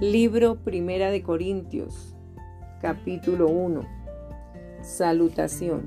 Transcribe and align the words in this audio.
Libro 0.00 0.62
Primera 0.62 1.10
de 1.10 1.24
Corintios, 1.24 2.14
capítulo 2.80 3.48
1. 3.48 3.80
Salutación. 4.80 5.82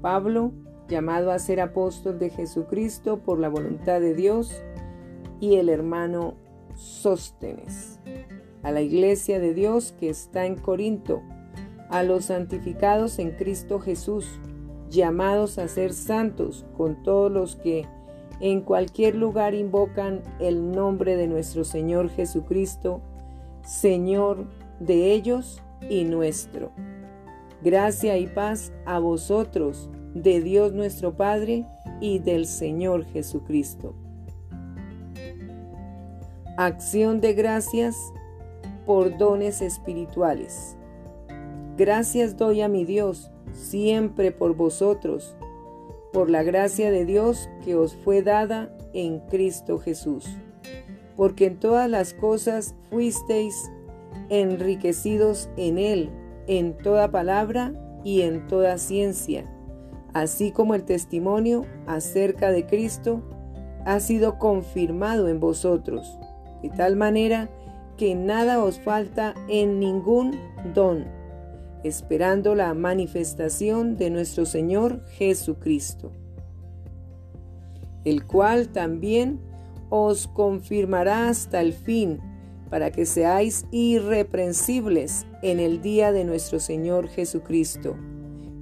Pablo, 0.00 0.52
llamado 0.86 1.32
a 1.32 1.40
ser 1.40 1.60
apóstol 1.60 2.20
de 2.20 2.30
Jesucristo 2.30 3.18
por 3.18 3.40
la 3.40 3.48
voluntad 3.48 4.00
de 4.00 4.14
Dios, 4.14 4.62
y 5.40 5.56
el 5.56 5.68
hermano 5.68 6.34
Sóstenes. 6.76 7.98
A 8.62 8.70
la 8.70 8.82
iglesia 8.82 9.40
de 9.40 9.52
Dios 9.52 9.90
que 9.98 10.10
está 10.10 10.46
en 10.46 10.54
Corinto, 10.54 11.20
a 11.90 12.04
los 12.04 12.26
santificados 12.26 13.18
en 13.18 13.32
Cristo 13.32 13.80
Jesús, 13.80 14.38
llamados 14.90 15.58
a 15.58 15.66
ser 15.66 15.92
santos 15.92 16.66
con 16.76 17.02
todos 17.02 17.32
los 17.32 17.56
que 17.56 17.84
en 18.40 18.60
cualquier 18.60 19.14
lugar 19.14 19.54
invocan 19.54 20.22
el 20.38 20.70
nombre 20.70 21.16
de 21.16 21.26
nuestro 21.26 21.64
Señor 21.64 22.08
Jesucristo, 22.10 23.00
Señor 23.64 24.46
de 24.80 25.12
ellos 25.12 25.62
y 25.88 26.04
nuestro. 26.04 26.70
Gracia 27.62 28.16
y 28.18 28.26
paz 28.26 28.72
a 28.86 28.98
vosotros, 29.00 29.90
de 30.14 30.40
Dios 30.40 30.72
nuestro 30.72 31.16
Padre 31.16 31.66
y 32.00 32.20
del 32.20 32.46
Señor 32.46 33.04
Jesucristo. 33.06 33.94
Acción 36.56 37.20
de 37.20 37.34
gracias 37.34 37.96
por 38.86 39.16
dones 39.18 39.60
espirituales. 39.60 40.76
Gracias 41.76 42.36
doy 42.36 42.62
a 42.62 42.68
mi 42.68 42.84
Dios 42.84 43.30
siempre 43.52 44.32
por 44.32 44.54
vosotros 44.54 45.36
por 46.12 46.30
la 46.30 46.42
gracia 46.42 46.90
de 46.90 47.04
Dios 47.04 47.48
que 47.64 47.74
os 47.76 47.94
fue 47.94 48.22
dada 48.22 48.74
en 48.92 49.20
Cristo 49.20 49.78
Jesús. 49.78 50.26
Porque 51.16 51.46
en 51.46 51.58
todas 51.58 51.90
las 51.90 52.14
cosas 52.14 52.74
fuisteis 52.90 53.70
enriquecidos 54.28 55.48
en 55.56 55.78
Él, 55.78 56.10
en 56.46 56.76
toda 56.76 57.10
palabra 57.10 57.72
y 58.04 58.22
en 58.22 58.46
toda 58.46 58.78
ciencia, 58.78 59.44
así 60.14 60.52
como 60.52 60.74
el 60.74 60.84
testimonio 60.84 61.64
acerca 61.86 62.50
de 62.52 62.66
Cristo 62.66 63.22
ha 63.84 64.00
sido 64.00 64.38
confirmado 64.38 65.28
en 65.28 65.40
vosotros, 65.40 66.18
de 66.62 66.70
tal 66.70 66.96
manera 66.96 67.48
que 67.96 68.14
nada 68.14 68.62
os 68.62 68.78
falta 68.78 69.34
en 69.48 69.80
ningún 69.80 70.38
don 70.74 71.17
esperando 71.84 72.54
la 72.54 72.74
manifestación 72.74 73.96
de 73.96 74.10
nuestro 74.10 74.46
Señor 74.46 75.04
Jesucristo, 75.10 76.12
el 78.04 78.24
cual 78.26 78.68
también 78.68 79.40
os 79.90 80.26
confirmará 80.28 81.28
hasta 81.28 81.60
el 81.60 81.72
fin, 81.72 82.20
para 82.70 82.90
que 82.90 83.06
seáis 83.06 83.64
irreprensibles 83.70 85.26
en 85.42 85.58
el 85.58 85.80
día 85.80 86.12
de 86.12 86.24
nuestro 86.24 86.60
Señor 86.60 87.08
Jesucristo. 87.08 87.96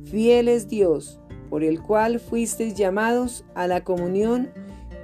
Fiel 0.04 0.48
es 0.48 0.68
Dios, 0.68 1.18
por 1.50 1.64
el 1.64 1.82
cual 1.82 2.20
fuisteis 2.20 2.74
llamados 2.74 3.44
a 3.54 3.66
la 3.66 3.82
comunión 3.82 4.50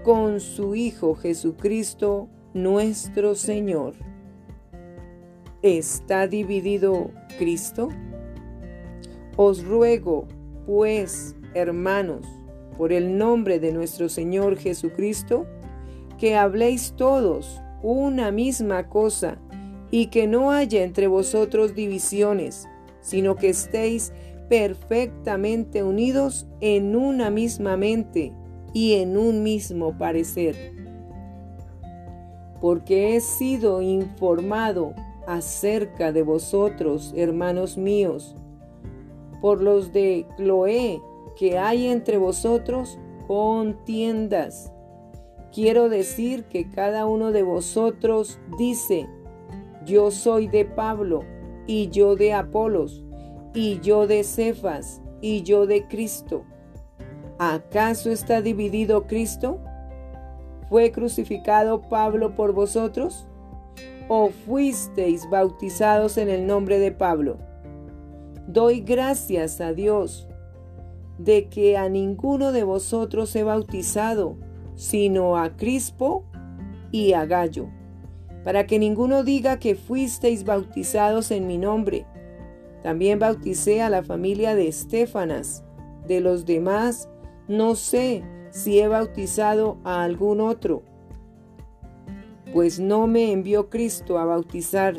con 0.05 0.41
su 0.41 0.75
Hijo 0.75 1.15
Jesucristo 1.15 2.29
nuestro 2.55 3.35
Señor. 3.35 3.95
¿Está 5.63 6.27
dividido 6.27 7.13
Cristo? 7.39 7.89
Os 9.37 9.65
ruego, 9.65 10.27
pues, 10.67 11.37
hermanos, 11.55 12.27
por 12.77 12.93
el 12.93 13.17
nombre 13.17 13.61
de 13.61 13.73
nuestro 13.73 14.09
Señor 14.09 14.57
Jesucristo, 14.57 15.47
que 16.19 16.35
habléis 16.35 16.95
todos 16.97 17.61
una 17.81 18.33
misma 18.33 18.89
cosa 18.89 19.39
y 19.93 20.07
que 20.07 20.27
no 20.27 20.51
haya 20.51 20.83
entre 20.83 21.07
vosotros 21.07 21.77
divisiones, 21.77 22.67
sino 23.01 23.37
que 23.37 23.51
estéis 23.51 24.13
perfectamente 24.49 25.85
unidos 25.85 26.49
en 26.61 26.97
una 26.97 27.31
misma 27.31 27.77
mente 27.77 28.33
y 28.75 28.95
en 28.95 29.17
un 29.17 29.45
mismo 29.45 29.97
parecer. 29.97 30.57
Porque 32.61 33.15
he 33.15 33.21
sido 33.21 33.81
informado 33.81 34.93
acerca 35.35 36.13
de 36.13 36.23
vosotros, 36.23 37.13
hermanos 37.17 37.77
míos, 37.77 38.35
por 39.41 39.63
los 39.63 39.93
de 39.93 40.27
Cloé, 40.37 41.01
que 41.37 41.59
hay 41.59 41.87
entre 41.87 42.19
vosotros 42.19 42.99
contiendas. 43.27 44.73
Quiero 45.53 45.89
decir 45.89 46.45
que 46.45 46.71
cada 46.71 47.07
uno 47.07 47.33
de 47.33 47.43
vosotros 47.43 48.39
dice, 48.59 49.09
yo 49.85 50.11
soy 50.11 50.49
de 50.49 50.65
Pablo, 50.65 51.25
y 51.67 51.89
yo 51.89 52.17
de 52.17 52.33
Apolos, 52.33 53.05
y 53.55 53.81
yo 53.81 54.07
de 54.07 54.25
Cefas, 54.25 55.03
y 55.21 55.43
yo 55.43 55.67
de 55.67 55.87
Cristo. 55.87 56.45
¿Acaso 57.39 58.11
está 58.11 58.41
dividido 58.41 59.07
Cristo? 59.07 59.59
¿Fue 60.69 60.93
crucificado 60.93 61.83
Pablo 61.83 62.35
por 62.35 62.53
vosotros? 62.53 63.27
¿O 64.09 64.31
fuisteis 64.31 65.29
bautizados 65.31 66.19
en 66.19 66.29
el 66.29 66.47
nombre 66.47 66.79
de 66.79 66.93
Pablo? 66.93 67.39
Doy 68.47 68.81
gracias 68.81 69.61
a 69.61 69.73
Dios 69.73 70.29
de 71.19 71.49
que 71.49 71.77
a 71.77 71.89
ninguno 71.89 72.53
de 72.53 72.65
vosotros 72.65 73.35
he 73.37 73.45
bautizado, 73.45 74.37
sino 74.75 75.37
a 75.37 75.57
Crispo 75.57 76.25
y 76.91 77.13
a 77.13 77.27
Gallo, 77.27 77.69
para 78.45 78.67
que 78.67 78.79
ninguno 78.79 79.23
diga 79.23 79.59
que 79.59 79.77
fuisteis 79.77 80.45
bautizados 80.45 81.31
en 81.31 81.47
mi 81.47 81.59
nombre. 81.59 82.07
También 82.83 83.19
bauticé 83.19 83.83
a 83.83 83.91
la 83.91 84.03
familia 84.03 84.55
de 84.55 84.69
Estefanas. 84.69 85.65
De 86.07 86.21
los 86.21 86.45
demás, 86.45 87.09
no 87.47 87.77
sé 87.77 88.25
si 88.51 88.81
he 88.81 88.89
bautizado 88.89 89.79
a 89.85 90.03
algún 90.03 90.41
otro. 90.41 90.83
Pues 92.53 92.79
no 92.79 93.07
me 93.07 93.33
envió 93.33 93.71
Cristo 93.71 94.19
a 94.19 94.25
bautizar, 94.25 94.97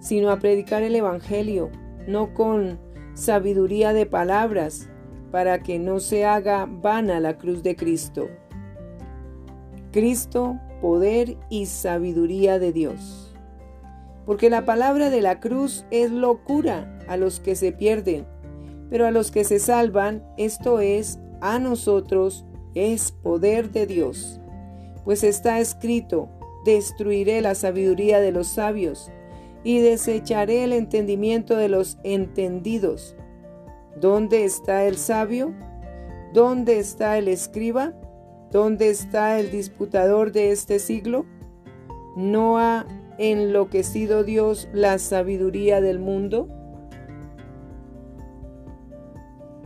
sino 0.00 0.30
a 0.30 0.38
predicar 0.38 0.82
el 0.82 0.94
Evangelio 0.94 1.70
no 2.06 2.34
con 2.34 2.78
sabiduría 3.14 3.92
de 3.92 4.06
palabras, 4.06 4.88
para 5.30 5.62
que 5.62 5.78
no 5.78 5.98
se 6.00 6.24
haga 6.24 6.66
vana 6.66 7.20
la 7.20 7.36
cruz 7.36 7.62
de 7.62 7.76
Cristo. 7.76 8.28
Cristo, 9.90 10.58
poder 10.80 11.36
y 11.50 11.66
sabiduría 11.66 12.58
de 12.58 12.72
Dios. 12.72 13.34
Porque 14.24 14.50
la 14.50 14.64
palabra 14.64 15.10
de 15.10 15.20
la 15.20 15.40
cruz 15.40 15.84
es 15.90 16.10
locura 16.10 16.98
a 17.08 17.16
los 17.16 17.40
que 17.40 17.54
se 17.54 17.72
pierden, 17.72 18.26
pero 18.88 19.06
a 19.06 19.10
los 19.10 19.30
que 19.30 19.44
se 19.44 19.58
salvan, 19.58 20.24
esto 20.36 20.80
es, 20.80 21.18
a 21.40 21.58
nosotros, 21.58 22.44
es 22.74 23.12
poder 23.12 23.70
de 23.70 23.86
Dios. 23.86 24.40
Pues 25.04 25.24
está 25.24 25.60
escrito, 25.60 26.28
destruiré 26.66 27.40
la 27.40 27.54
sabiduría 27.54 28.20
de 28.20 28.32
los 28.32 28.48
sabios 28.48 29.10
y 29.64 29.78
desecharé 29.78 30.64
el 30.64 30.72
entendimiento 30.72 31.56
de 31.56 31.70
los 31.70 31.96
entendidos. 32.02 33.16
¿Dónde 33.98 34.44
está 34.44 34.84
el 34.84 34.96
sabio? 34.96 35.54
¿Dónde 36.34 36.78
está 36.78 37.16
el 37.16 37.28
escriba? 37.28 37.94
¿Dónde 38.50 38.90
está 38.90 39.38
el 39.38 39.50
disputador 39.50 40.32
de 40.32 40.50
este 40.50 40.78
siglo? 40.78 41.24
¿No 42.16 42.58
ha 42.58 42.86
enloquecido 43.16 44.24
Dios 44.24 44.68
la 44.72 44.98
sabiduría 44.98 45.80
del 45.80 45.98
mundo? 45.98 46.48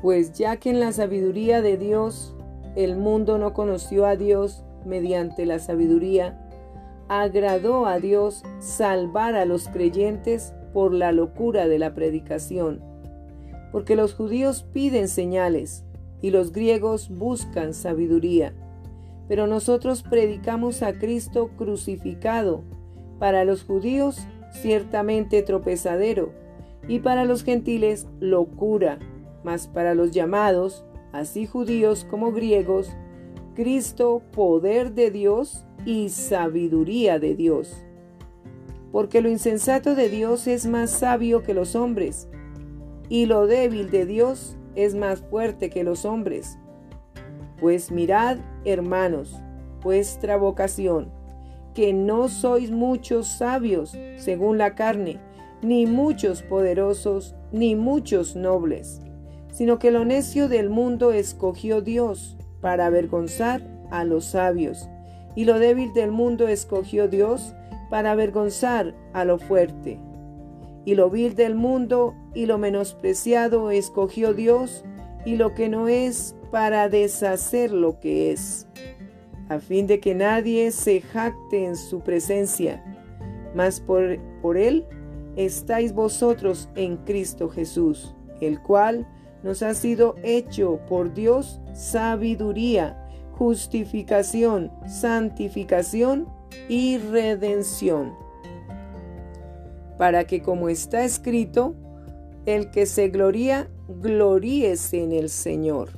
Pues 0.03 0.33
ya 0.33 0.57
que 0.57 0.71
en 0.71 0.81
la 0.81 0.93
sabiduría 0.93 1.61
de 1.63 1.77
Dios 1.77 2.35
el 2.77 2.97
mundo 2.97 3.39
no 3.39 3.53
conoció 3.53 4.07
a 4.07 4.17
Dios 4.17 4.65
mediante 4.87 5.45
la 5.45 5.59
sabiduría, 5.59 6.50
agradó 7.11 7.87
a 7.87 7.99
Dios 7.99 8.45
salvar 8.61 9.35
a 9.35 9.45
los 9.45 9.67
creyentes 9.67 10.55
por 10.73 10.95
la 10.95 11.11
locura 11.11 11.67
de 11.67 11.77
la 11.81 11.93
predicación, 11.93 12.81
porque 13.73 13.97
los 13.97 14.15
judíos 14.15 14.65
piden 14.73 15.09
señales 15.09 15.85
y 16.23 16.31
los 16.31 16.53
griegos 16.53 17.09
buscan 17.09 17.75
sabiduría, 17.75 18.55
pero 19.27 19.49
nosotros 19.49 20.05
predicamos 20.05 20.85
a 20.85 21.01
Cristo 21.01 21.51
crucificado, 21.57 22.63
para 23.19 23.45
los 23.45 23.65
judíos 23.65 24.21
ciertamente 24.53 25.43
tropezadero, 25.43 26.33
y 26.87 27.01
para 27.01 27.25
los 27.25 27.43
gentiles 27.43 28.07
locura, 28.21 29.01
mas 29.43 29.67
para 29.67 29.97
los 29.97 30.13
llamados, 30.13 30.85
así 31.13 31.45
judíos 31.45 32.07
como 32.09 32.31
griegos, 32.31 32.97
Cristo 33.61 34.23
poder 34.33 34.95
de 34.95 35.11
Dios 35.11 35.67
y 35.85 36.09
sabiduría 36.09 37.19
de 37.19 37.35
Dios. 37.35 37.85
Porque 38.91 39.21
lo 39.21 39.29
insensato 39.29 39.95
de 39.95 40.09
Dios 40.09 40.47
es 40.47 40.65
más 40.65 40.91
sabio 40.91 41.43
que 41.43 41.53
los 41.53 41.77
hombres, 41.77 42.27
y 43.11 43.27
lo 43.27 43.47
débil 43.47 43.91
de 43.91 44.07
Dios 44.07 44.57
es 44.77 44.95
más 44.95 45.21
fuerte 45.21 45.69
que 45.69 45.85
los 45.85 46.07
hombres. 46.07 46.57
Pues 47.61 47.91
mirad, 47.93 48.39
hermanos, 48.65 49.39
vuestra 49.83 50.39
vocación, 50.39 51.13
que 51.75 51.93
no 51.93 52.31
sois 52.31 52.71
muchos 52.71 53.27
sabios 53.27 53.95
según 54.17 54.57
la 54.57 54.75
carne, 54.75 55.21
ni 55.61 55.85
muchos 55.85 56.41
poderosos, 56.41 57.35
ni 57.53 57.77
muchos 57.77 58.37
nobles, 58.37 59.03
sino 59.53 59.79
que 59.79 59.91
lo 59.91 60.07
necio 60.07 60.49
del 60.49 60.71
mundo 60.71 61.13
escogió 61.13 61.83
Dios 61.83 62.39
para 62.61 62.87
avergonzar 62.87 63.63
a 63.91 64.05
los 64.05 64.25
sabios, 64.25 64.89
y 65.35 65.45
lo 65.45 65.59
débil 65.59 65.93
del 65.93 66.11
mundo 66.11 66.49
escogió 66.49 67.09
Dios 67.09 67.55
para 67.89 68.13
avergonzar 68.13 68.95
a 69.13 69.25
lo 69.25 69.39
fuerte. 69.39 69.99
Y 70.85 70.95
lo 70.95 71.11
vil 71.11 71.35
del 71.35 71.55
mundo 71.55 72.15
y 72.35 72.47
lo 72.47 72.59
menospreciado 72.59 73.71
escogió 73.71 74.33
Dios, 74.33 74.85
y 75.25 75.37
lo 75.37 75.55
que 75.55 75.69
no 75.69 75.89
es 75.89 76.35
para 76.51 76.89
deshacer 76.89 77.73
lo 77.73 78.01
que 78.01 78.33
es, 78.33 78.67
a 79.49 79.59
fin 79.59 79.87
de 79.87 80.01
que 80.01 80.15
nadie 80.15 80.71
se 80.71 81.01
jacte 81.01 81.65
en 81.65 81.77
su 81.77 82.01
presencia, 82.01 82.83
mas 83.55 83.81
por, 83.81 84.19
por 84.41 84.57
él 84.57 84.87
estáis 85.37 85.93
vosotros 85.93 86.69
en 86.75 86.97
Cristo 86.99 87.49
Jesús, 87.49 88.15
el 88.41 88.61
cual 88.63 89.07
nos 89.43 89.63
ha 89.63 89.75
sido 89.75 90.17
hecho 90.23 90.81
por 90.89 91.13
Dios 91.15 91.60
sabiduría, 91.75 92.97
justificación, 93.33 94.71
santificación 94.87 96.29
y 96.69 96.99
redención. 96.99 98.13
Para 99.99 100.25
que 100.25 100.43
como 100.43 100.69
está 100.69 101.05
escrito, 101.05 101.75
el 102.47 102.71
que 102.71 102.87
se 102.87 103.09
gloría, 103.09 103.69
gloríese 103.89 105.03
en 105.03 105.13
el 105.13 105.29
Señor. 105.29 105.91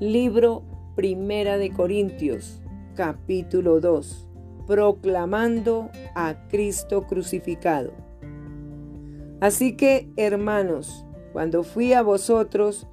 Libro 0.00 0.62
Primera 0.94 1.56
de 1.56 1.72
Corintios, 1.72 2.60
capítulo 2.94 3.80
2. 3.80 4.28
Proclamando 4.66 5.90
a 6.14 6.34
Cristo 6.48 7.06
crucificado. 7.06 7.92
Así 9.40 9.76
que, 9.76 10.10
hermanos, 10.16 11.04
cuando 11.32 11.62
fui 11.62 11.92
a 11.92 12.02
vosotros 12.02 12.86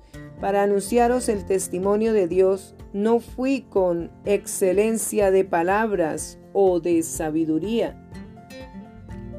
para 0.44 0.64
anunciaros 0.64 1.30
el 1.30 1.46
testimonio 1.46 2.12
de 2.12 2.28
Dios, 2.28 2.76
no 2.92 3.22
fui 3.22 3.62
con 3.62 4.12
excelencia 4.26 5.32
de 5.32 5.46
palabras 5.46 6.38
o 6.52 6.82
de 6.82 7.02
sabiduría, 7.02 7.96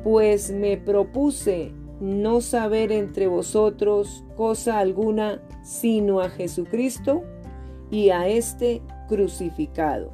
pues 0.03 0.51
me 0.51 0.79
propuse 0.79 1.73
no 2.01 2.41
saber 2.41 2.91
entre 2.91 3.27
vosotros 3.27 4.25
cosa 4.35 4.79
alguna 4.79 5.43
sino 5.63 6.21
a 6.21 6.31
Jesucristo 6.31 7.23
y 7.91 8.09
a 8.09 8.27
este 8.27 8.81
crucificado. 9.07 10.11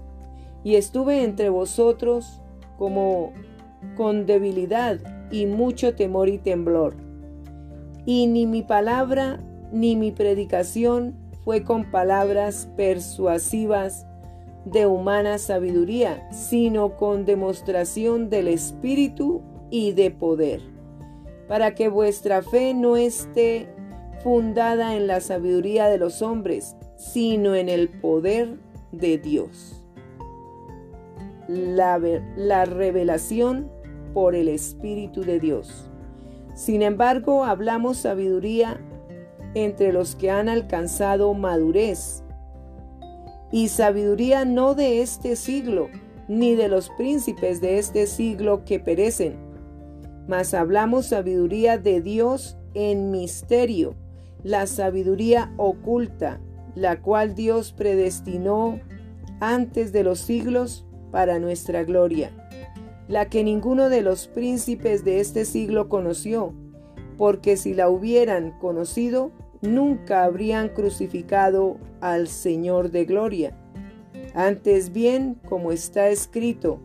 Y 0.65 0.75
estuve 0.75 1.23
entre 1.23 1.51
vosotros 1.51 2.43
como 2.79 3.33
con 3.97 4.27
debilidad 4.27 4.99
y 5.31 5.47
mucho 5.47 5.95
temor 5.95 6.29
y 6.29 6.39
temblor. 6.39 6.97
Y 8.07 8.27
ni 8.27 8.45
mi 8.47 8.65
palabra 8.65 9.41
ni 9.73 9.97
mi 9.97 10.13
predicación 10.13 11.15
fue 11.45 11.65
con 11.65 11.91
palabras 11.91 12.69
persuasivas 12.77 14.07
de 14.65 14.87
humana 14.87 15.39
sabiduría, 15.39 16.29
sino 16.31 16.97
con 16.97 17.25
demostración 17.25 18.29
del 18.29 18.49
Espíritu 18.49 19.43
y 19.71 19.93
de 19.93 20.11
poder, 20.11 20.61
para 21.49 21.75
que 21.75 21.89
vuestra 21.89 22.43
fe 22.43 22.75
no 22.75 22.97
esté 22.97 23.69
fundada 24.23 24.97
en 24.97 25.07
la 25.07 25.21
sabiduría 25.21 25.89
de 25.89 25.99
los 25.99 26.21
hombres, 26.21 26.77
sino 26.97 27.55
en 27.55 27.69
el 27.69 27.89
poder 27.89 28.59
de 28.93 29.17
Dios. 29.19 29.83
La, 31.49 31.99
la, 32.37 32.65
revelación 32.65 33.71
por 34.13 34.35
el 34.35 34.49
Espíritu 34.49 35.23
de 35.23 35.41
Dios. 35.41 35.91
Sin 36.55 36.83
embargo, 36.83 37.45
hablamos 37.45 37.97
sabiduría 37.97 38.81
entre 39.55 39.93
los 39.93 40.17
que 40.17 40.31
han 40.31 40.49
alcanzado 40.49 41.35
madurez, 41.35 42.23
y 43.53 43.69
sabiduría 43.69 44.45
no 44.45 44.75
de 44.75 45.03
este 45.03 45.37
siglo, 45.37 45.89
ni 46.29 46.55
de 46.55 46.69
los 46.69 46.91
príncipes 46.91 47.61
de 47.61 47.79
este 47.79 48.07
siglo 48.07 48.65
que 48.65 48.79
perecen, 48.79 49.37
mas 50.29 50.55
hablamos 50.55 51.07
sabiduría 51.07 51.77
de 51.77 52.01
Dios 52.01 52.57
en 52.75 53.11
misterio, 53.11 53.97
la 54.45 54.67
sabiduría 54.69 55.53
oculta, 55.57 56.41
la 56.77 57.03
cual 57.03 57.35
Dios 57.35 57.73
predestinó 57.73 58.79
antes 59.41 59.93
de 59.93 60.05
los 60.05 60.21
siglos 60.21 60.87
para 61.11 61.41
nuestra 61.41 61.83
gloria, 61.83 62.31
la 63.09 63.29
que 63.29 63.43
ninguno 63.43 63.89
de 63.89 64.03
los 64.03 64.29
príncipes 64.29 65.05
de 65.05 65.19
este 65.19 65.45
siglo 65.45 65.89
conoció, 65.89 66.55
porque 67.17 67.57
si 67.57 67.75
la 67.75 67.89
hubieran 67.89 68.57
conocido, 68.61 69.33
nunca 69.63 70.25
habrían 70.25 70.69
crucificado 70.69 71.77
al 72.01 72.29
Señor 72.29 72.91
de 72.91 73.05
gloria. 73.05 73.57
Antes 74.35 74.93
bien, 74.93 75.37
como 75.49 75.73
está 75.73 76.09
escrito, 76.09 76.81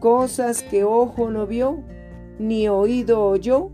cosas 0.00 0.62
que 0.62 0.84
ojo 0.84 1.30
no 1.30 1.46
vio, 1.46 1.82
ni 2.38 2.68
oído 2.68 3.24
oyó, 3.24 3.70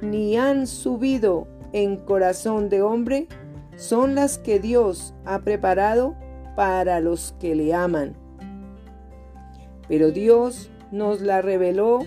ni 0.00 0.36
han 0.36 0.66
subido 0.66 1.46
en 1.72 1.96
corazón 1.96 2.68
de 2.68 2.82
hombre, 2.82 3.28
son 3.76 4.14
las 4.14 4.38
que 4.38 4.58
Dios 4.58 5.14
ha 5.24 5.40
preparado 5.40 6.16
para 6.56 7.00
los 7.00 7.34
que 7.38 7.54
le 7.54 7.74
aman. 7.74 8.16
Pero 9.86 10.10
Dios 10.10 10.70
nos 10.90 11.20
la 11.20 11.42
reveló 11.42 12.00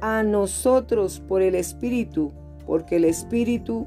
a 0.00 0.22
nosotros 0.22 1.20
por 1.20 1.42
el 1.42 1.54
Espíritu, 1.54 2.32
porque 2.66 2.96
el 2.96 3.04
Espíritu 3.04 3.86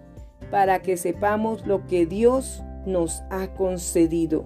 para 0.51 0.81
que 0.81 0.97
sepamos 0.97 1.65
lo 1.65 1.87
que 1.87 2.05
Dios 2.05 2.61
nos 2.85 3.23
ha 3.29 3.47
concedido, 3.53 4.45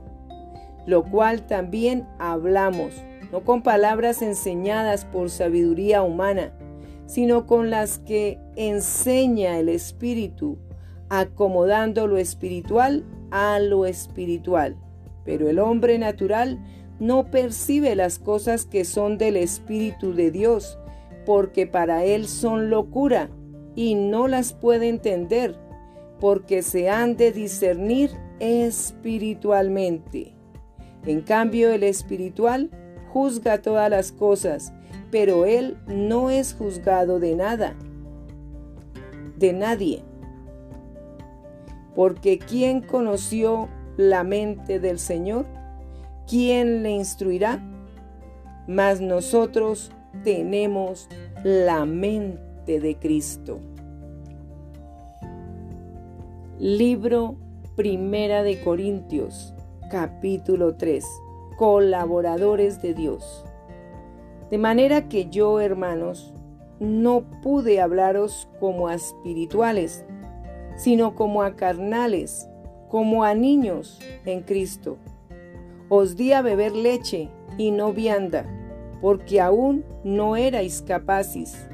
lo 0.85 1.03
cual 1.03 1.47
también 1.47 2.07
hablamos, 2.19 2.93
no 3.31 3.43
con 3.43 3.63
palabras 3.63 4.21
enseñadas 4.21 5.03
por 5.03 5.29
sabiduría 5.29 6.03
humana, 6.03 6.53
sino 7.07 7.47
con 7.47 7.69
las 7.69 7.99
que 7.99 8.39
enseña 8.55 9.59
el 9.59 9.67
Espíritu, 9.67 10.59
acomodando 11.09 12.07
lo 12.07 12.17
espiritual 12.17 13.03
a 13.31 13.59
lo 13.59 13.85
espiritual. 13.85 14.77
Pero 15.23 15.49
el 15.49 15.59
hombre 15.59 15.97
natural 15.97 16.59
no 16.99 17.29
percibe 17.31 17.95
las 17.95 18.19
cosas 18.19 18.65
que 18.65 18.85
son 18.85 19.17
del 19.17 19.37
Espíritu 19.37 20.13
de 20.13 20.31
Dios, 20.31 20.77
porque 21.25 21.65
para 21.65 22.03
él 22.05 22.27
son 22.27 22.69
locura 22.69 23.29
y 23.75 23.95
no 23.95 24.27
las 24.27 24.53
puede 24.53 24.87
entender, 24.87 25.55
porque 26.19 26.61
se 26.61 26.89
han 26.89 27.17
de 27.17 27.31
discernir 27.31 28.11
espiritualmente. 28.39 30.33
En 31.05 31.21
cambio, 31.21 31.71
el 31.71 31.83
espiritual 31.83 32.69
juzga 33.09 33.61
todas 33.61 33.89
las 33.89 34.11
cosas, 34.11 34.73
pero 35.11 35.45
él 35.45 35.77
no 35.87 36.29
es 36.29 36.53
juzgado 36.53 37.19
de 37.19 37.35
nada, 37.35 37.75
de 39.37 39.53
nadie. 39.53 40.03
Porque 41.95 42.39
¿quién 42.39 42.81
conoció 42.81 43.69
la 43.97 44.23
mente 44.23 44.79
del 44.79 44.99
Señor? 44.99 45.45
¿Quién 46.27 46.83
le 46.83 46.91
instruirá? 46.91 47.63
Mas 48.67 48.99
nosotros 48.99 49.91
tenemos 50.23 51.07
la 51.43 51.85
mente 51.85 52.79
de 52.79 52.95
Cristo. 52.95 53.59
Libro 56.57 57.35
Primera 57.75 58.41
de 58.41 58.61
Corintios, 58.61 59.53
capítulo 59.91 60.75
3. 60.77 61.05
Colaboradores 61.57 62.81
de 62.81 62.93
Dios. 62.93 63.43
De 64.49 64.57
manera 64.57 65.09
que 65.09 65.25
yo, 65.29 65.59
hermanos, 65.59 66.33
no 66.79 67.25
pude 67.43 67.81
hablaros 67.81 68.47
como 68.61 68.87
a 68.87 68.93
espirituales, 68.93 70.05
sino 70.77 71.13
como 71.13 71.43
a 71.43 71.57
carnales, 71.57 72.47
como 72.87 73.25
a 73.25 73.33
niños 73.35 73.99
en 74.23 74.41
Cristo. 74.41 74.97
Os 75.89 76.15
di 76.15 76.31
a 76.31 76.41
beber 76.41 76.71
leche 76.71 77.29
y 77.57 77.71
no 77.71 77.91
vianda, 77.91 78.45
porque 79.01 79.41
aún 79.41 79.83
no 80.05 80.37
erais 80.37 80.81
capaces, 80.81 81.67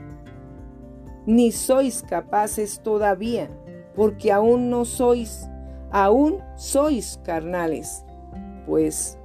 ni 1.27 1.51
sois 1.51 2.01
capaces 2.01 2.81
todavía, 2.81 3.47
porque 3.95 4.31
aún 4.31 4.69
no 4.69 4.85
sois, 4.85 5.47
aún 5.91 6.39
sois 6.55 7.19
carnales. 7.23 8.03
Pues, 8.65 9.17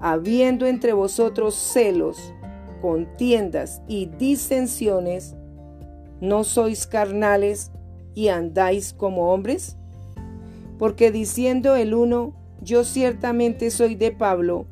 habiendo 0.00 0.66
entre 0.66 0.92
vosotros 0.92 1.54
celos, 1.54 2.32
contiendas 2.80 3.82
y 3.88 4.06
disensiones, 4.06 5.34
¿no 6.20 6.44
sois 6.44 6.86
carnales 6.86 7.72
y 8.14 8.28
andáis 8.28 8.92
como 8.92 9.32
hombres? 9.32 9.76
Porque 10.78 11.10
diciendo 11.10 11.76
el 11.76 11.94
uno, 11.94 12.34
yo 12.60 12.84
ciertamente 12.84 13.70
soy 13.70 13.94
de 13.94 14.12
Pablo, 14.12 14.66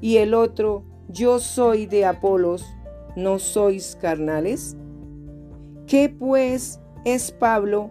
y 0.00 0.18
el 0.18 0.34
otro, 0.34 0.84
yo 1.08 1.38
soy 1.38 1.86
de 1.86 2.04
Apolos, 2.04 2.66
¿no 3.16 3.38
sois 3.38 3.96
carnales? 4.00 4.76
¿Qué 5.86 6.08
pues 6.08 6.80
es 7.04 7.32
Pablo 7.32 7.90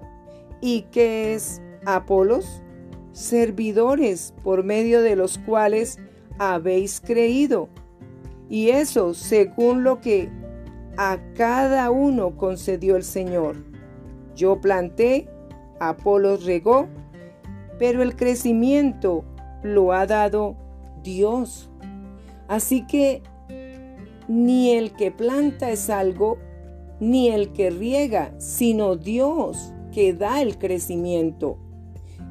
y 0.63 0.83
qué 0.93 1.33
es 1.33 1.61
Apolos? 1.85 2.63
Servidores 3.11 4.33
por 4.45 4.63
medio 4.63 5.01
de 5.01 5.17
los 5.17 5.37
cuales 5.37 5.99
habéis 6.39 7.01
creído 7.01 7.67
y 8.49 8.69
eso 8.69 9.13
según 9.13 9.83
lo 9.83 9.99
que 9.99 10.29
a 10.95 11.19
cada 11.35 11.91
uno 11.91 12.37
concedió 12.37 12.95
el 12.95 13.03
Señor. 13.03 13.57
Yo 14.37 14.61
planté, 14.61 15.27
Apolos 15.81 16.45
regó, 16.45 16.87
pero 17.77 18.01
el 18.01 18.15
crecimiento 18.15 19.25
lo 19.63 19.91
ha 19.91 20.05
dado 20.05 20.55
Dios. 21.03 21.69
Así 22.47 22.87
que 22.87 23.21
ni 24.29 24.71
el 24.71 24.93
que 24.93 25.11
planta 25.11 25.71
es 25.71 25.89
algo, 25.89 26.37
ni 27.01 27.27
el 27.27 27.51
que 27.51 27.69
riega, 27.69 28.33
sino 28.39 28.95
Dios 28.95 29.72
que 29.93 30.13
da 30.13 30.41
el 30.41 30.57
crecimiento. 30.57 31.57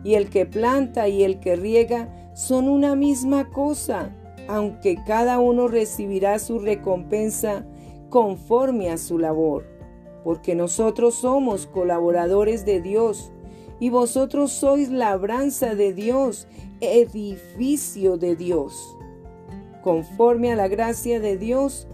Y 0.05 0.15
el 0.15 0.29
que 0.29 0.47
planta 0.47 1.09
y 1.09 1.23
el 1.23 1.41
que 1.41 1.57
riega 1.57 2.33
son 2.35 2.69
una 2.69 2.97
misma 2.97 3.51
cosa 3.51 4.13
aunque 4.49 4.97
cada 5.05 5.39
uno 5.39 5.69
recibirá 5.69 6.39
su 6.39 6.59
recompensa 6.59 7.65
conforme 8.11 8.91
a 8.91 8.99
su 8.99 9.19
labor, 9.19 9.65
porque 10.25 10.55
nosotros 10.55 11.15
somos 11.15 11.67
colaboradores 11.67 12.65
de 12.65 12.81
Dios 12.81 13.33
y 13.81 13.91
vosotros 13.91 14.53
sois 14.53 14.91
labranza 14.91 15.75
de 15.75 15.93
Dios, 15.93 16.47
edificio 16.81 18.17
de 18.17 18.37
Dios, 18.37 18.97
conforme 19.83 20.53
a 20.53 20.57
la 20.57 20.69
gracia 20.69 21.21
de 21.21 21.37
Dios 21.37 21.89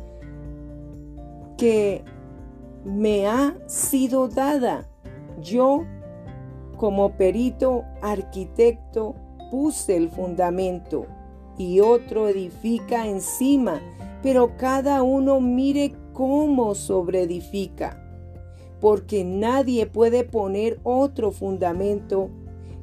que 1.56 2.04
me 2.84 3.26
ha 3.26 3.56
sido 3.66 4.28
dada. 4.28 4.88
Yo, 5.40 5.84
como 6.76 7.16
perito 7.16 7.84
arquitecto, 8.02 9.14
puse 9.50 9.96
el 9.96 10.08
fundamento 10.08 11.06
y 11.56 11.80
otro 11.80 12.28
edifica 12.28 13.06
encima, 13.06 13.80
pero 14.22 14.56
cada 14.56 15.02
uno 15.02 15.40
mire 15.40 15.94
cómo 16.12 16.74
sobreedifica, 16.74 18.00
porque 18.80 19.24
nadie 19.24 19.86
puede 19.86 20.24
poner 20.24 20.80
otro 20.82 21.32
fundamento 21.32 22.30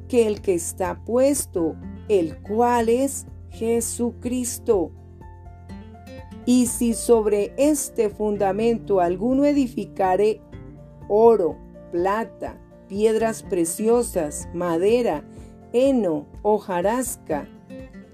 que 0.08 0.26
el 0.26 0.40
que 0.40 0.54
está 0.54 1.02
puesto, 1.04 1.74
el 2.08 2.40
cual 2.42 2.88
es 2.88 3.26
Jesucristo. 3.50 4.92
Y 6.44 6.66
si 6.66 6.94
sobre 6.94 7.52
este 7.56 8.08
fundamento 8.08 9.00
alguno 9.00 9.44
edificare 9.44 10.40
oro, 11.08 11.65
plata, 11.90 12.58
piedras 12.88 13.42
preciosas, 13.42 14.48
madera, 14.54 15.24
heno, 15.72 16.26
hojarasca, 16.42 17.48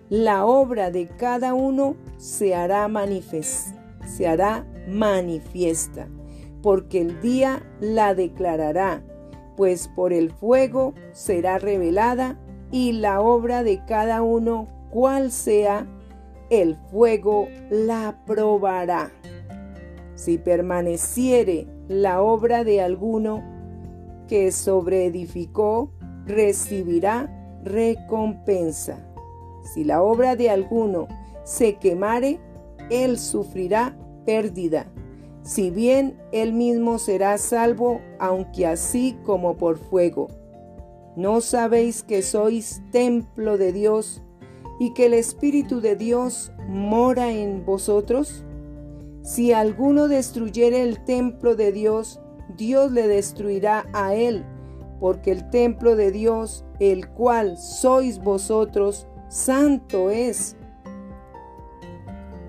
la 0.09 0.45
obra 0.45 0.91
de 0.91 1.09
cada 1.09 1.55
uno 1.55 1.97
se 2.19 2.55
hará, 2.55 2.89
se 4.07 4.29
hará 4.29 4.67
manifiesta, 4.87 6.09
porque 6.63 7.01
el 7.01 7.21
día 7.21 7.63
la 7.81 8.15
declarará, 8.15 9.03
pues 9.57 9.89
por 9.89 10.13
el 10.13 10.31
fuego 10.31 10.95
será 11.13 11.59
revelada 11.59 12.39
y 12.71 12.93
la 12.93 13.21
obra 13.21 13.63
de 13.63 13.85
cada 13.87 14.23
uno, 14.23 14.69
cual 14.91 15.31
sea, 15.31 15.87
el 16.51 16.77
fuego 16.91 17.49
la 17.71 18.23
probará. 18.27 19.13
Si 20.15 20.37
permaneciere 20.37 21.67
la 21.89 22.21
obra 22.23 22.65
de 22.65 22.83
alguno 22.83 23.52
que 24.29 24.53
sobreedificó, 24.53 25.91
recibirá 26.27 27.31
recompensa. 27.65 28.99
Si 29.75 29.85
la 29.85 30.03
obra 30.03 30.37
de 30.37 30.51
alguno 30.51 31.09
se 31.45 31.77
quemare, 31.77 32.41
él 32.91 33.19
sufrirá 33.19 33.97
pérdida, 34.25 34.87
si 35.43 35.71
bien 35.71 36.21
él 36.31 36.53
mismo 36.53 36.99
será 36.99 37.37
salvo, 37.39 38.01
aunque 38.19 38.67
así 38.67 39.17
como 39.25 39.57
por 39.57 39.79
fuego. 39.79 40.29
¿No 41.17 41.41
sabéis 41.41 42.03
que 42.03 42.23
sois 42.23 42.81
templo 42.91 43.59
de 43.59 43.73
Dios 43.73 44.23
y 44.79 44.95
que 44.95 45.07
el 45.07 45.15
Espíritu 45.15 45.81
de 45.81 45.97
Dios 45.97 46.53
mora 46.69 47.33
en 47.33 47.67
vosotros? 47.67 48.45
Si 49.23 49.53
alguno 49.53 50.09
destruyere 50.09 50.83
el 50.83 51.05
templo 51.05 51.55
de 51.55 51.71
Dios, 51.71 52.21
Dios 52.57 52.93
le 52.93 53.09
destruirá 53.09 53.87
a 53.93 54.15
él, 54.15 54.45
porque 55.01 55.33
el 55.33 55.51
templo 55.51 55.97
de 55.97 56.11
Dios, 56.11 56.65
el 56.79 57.09
cual 57.09 57.59
sois 57.59 58.19
vosotros, 58.19 59.07
santo 59.29 60.11
es. 60.11 60.57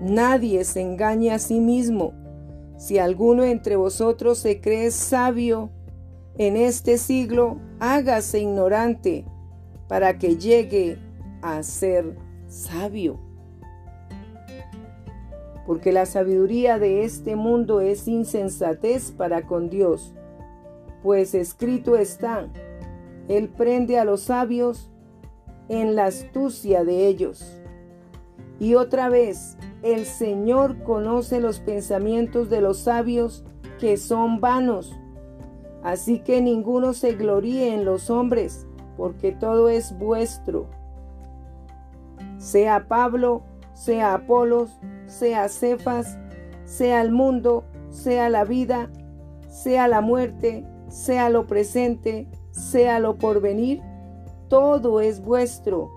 Nadie 0.00 0.64
se 0.64 0.80
engaña 0.80 1.34
a 1.34 1.38
sí 1.38 1.60
mismo. 1.60 2.12
Si 2.76 2.98
alguno 2.98 3.44
entre 3.44 3.76
vosotros 3.76 4.38
se 4.38 4.60
cree 4.60 4.90
sabio 4.90 5.70
en 6.36 6.56
este 6.56 6.98
siglo, 6.98 7.58
hágase 7.80 8.40
ignorante 8.40 9.24
para 9.88 10.18
que 10.18 10.36
llegue 10.36 10.98
a 11.42 11.62
ser 11.62 12.16
sabio. 12.48 13.20
Porque 15.66 15.92
la 15.92 16.06
sabiduría 16.06 16.78
de 16.78 17.04
este 17.04 17.36
mundo 17.36 17.80
es 17.80 18.06
insensatez 18.06 19.12
para 19.12 19.46
con 19.46 19.70
Dios, 19.70 20.14
pues 21.02 21.34
escrito 21.34 21.96
está, 21.96 22.48
Él 23.28 23.48
prende 23.48 23.98
a 23.98 24.04
los 24.04 24.22
sabios 24.22 24.90
en 25.68 25.96
la 25.96 26.06
astucia 26.06 26.84
de 26.84 27.06
ellos. 27.06 27.60
Y 28.58 28.74
otra 28.74 29.08
vez, 29.08 29.56
el 29.82 30.06
Señor 30.06 30.82
conoce 30.82 31.40
los 31.40 31.60
pensamientos 31.60 32.48
de 32.48 32.60
los 32.60 32.78
sabios 32.78 33.44
que 33.78 33.96
son 33.96 34.40
vanos. 34.40 34.98
Así 35.82 36.20
que 36.20 36.40
ninguno 36.40 36.94
se 36.94 37.12
gloríe 37.12 37.74
en 37.74 37.84
los 37.84 38.08
hombres, 38.08 38.66
porque 38.96 39.32
todo 39.32 39.68
es 39.68 39.98
vuestro. 39.98 40.70
Sea 42.38 42.88
Pablo, 42.88 43.42
sea 43.74 44.14
Apolos, 44.14 44.78
sea 45.06 45.48
Cefas, 45.48 46.18
sea 46.64 47.00
el 47.00 47.12
mundo, 47.12 47.64
sea 47.90 48.28
la 48.28 48.44
vida, 48.44 48.90
sea 49.48 49.88
la 49.88 50.00
muerte, 50.00 50.64
sea 50.88 51.30
lo 51.30 51.46
presente, 51.46 52.28
sea 52.50 52.98
lo 52.98 53.16
porvenir 53.16 53.82
todo 54.54 55.00
es 55.00 55.20
vuestro, 55.20 55.90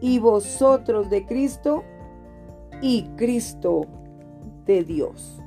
y 0.00 0.18
vosotros 0.18 1.10
de 1.10 1.26
Cristo, 1.26 1.84
y 2.80 3.02
Cristo 3.16 3.82
de 4.64 4.82
Dios. 4.82 5.41